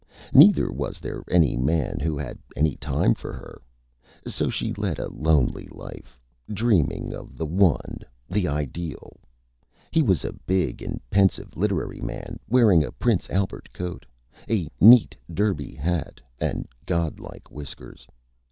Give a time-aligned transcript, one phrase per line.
[0.33, 3.61] Neither was there any Man who had any time for Her.
[4.25, 6.19] So she led a lonely Life,
[6.51, 9.17] dreaming of the One the Ideal.
[9.91, 14.07] He was a big and pensive Literary Man, wearing a Prince Albert coat,
[14.49, 18.07] a neat Derby Hat and godlike Whiskers.